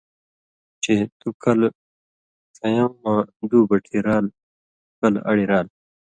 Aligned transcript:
چے 0.83 0.93
تُو 1.19 1.27
کلہۡ 1.41 1.73
ڇیؤں 2.55 2.91
مہ 3.01 3.13
دُو 3.49 3.59
بٹھی 3.69 3.99
رال، 4.05 4.25
کلہ 4.99 5.19
اڑیۡ 5.29 5.47
رال، 5.51 5.67